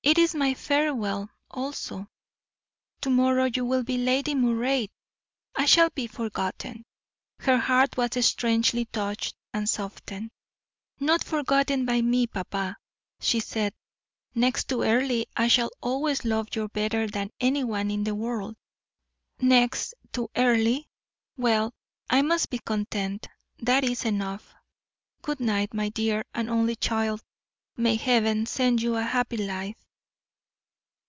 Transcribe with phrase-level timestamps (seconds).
[0.00, 2.08] It is my farewell, also.
[3.02, 4.88] To morrow you will be Lady Moray, and
[5.54, 6.86] I shall be forgotten."
[7.40, 10.30] Her heart was strangely touched and softened.
[10.98, 12.78] "Not forgotten by me, papa,"
[13.20, 13.74] she said;
[14.34, 18.56] "next to Earle, I shall always love you better than any one in the world."
[19.40, 20.84] "Next to Earle.
[21.36, 21.74] Well,
[22.08, 23.28] I must be content.
[23.58, 24.54] That is enough.
[25.20, 27.22] Good night, my dear and only child;
[27.76, 29.76] may Heaven send you a happy life."